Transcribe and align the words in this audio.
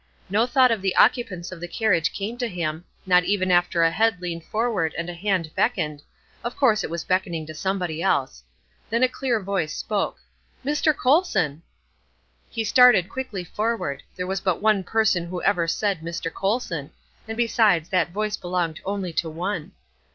No 0.31 0.47
thought 0.47 0.71
of 0.71 0.81
the 0.81 0.95
occupants 0.95 1.51
of 1.51 1.61
the 1.61 1.67
carriage 1.67 2.11
came 2.11 2.35
to 2.39 2.47
him, 2.47 2.85
not 3.05 3.23
even 3.23 3.51
after 3.51 3.83
a 3.83 3.91
head 3.91 4.19
leaned 4.19 4.43
forward 4.45 4.95
and 4.97 5.07
a 5.11 5.13
hand 5.13 5.51
beckoned; 5.53 6.01
of 6.43 6.55
course 6.57 6.83
it 6.83 6.89
was 6.89 7.03
beckoning 7.03 7.45
to 7.45 7.53
somebody 7.53 8.01
else. 8.01 8.43
Then 8.89 9.03
a 9.03 9.07
clear 9.07 9.39
voice 9.39 9.75
spoke: 9.77 10.17
"Mr. 10.65 10.97
Colson!" 10.97 11.61
He 12.49 12.63
started 12.63 13.09
quickly 13.09 13.43
forward; 13.43 14.01
there 14.15 14.25
was 14.25 14.41
but 14.41 14.59
one 14.59 14.83
person 14.83 15.27
who 15.27 15.43
ever 15.43 15.67
said 15.67 15.99
"Mr. 15.99 16.33
Colson," 16.33 16.89
and 17.27 17.37
besides, 17.37 17.89
that 17.89 18.09
voice 18.09 18.37
belonged 18.37 18.79
only 18.83 19.13
to 19.13 19.29
one. 19.29 19.71